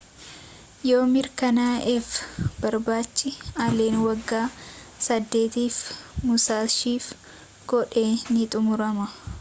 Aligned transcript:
yoo 0.91 1.01
mirkanaa'eef 1.15 2.07
barbaachi 2.63 3.29
allen 3.65 3.95
waggaa 4.07 4.43
saddeetiif 5.09 5.77
musashiif 6.29 7.05
godhe 7.73 8.05
ni 8.35 8.43
xumurama 8.51 9.05